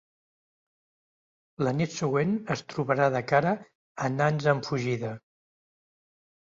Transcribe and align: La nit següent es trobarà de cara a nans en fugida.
La 1.67 1.75
nit 1.83 1.93
següent 1.97 2.33
es 2.57 2.65
trobarà 2.73 3.11
de 3.19 3.23
cara 3.35 3.55
a 4.09 4.13
nans 4.19 4.53
en 4.57 4.67
fugida. 4.71 5.15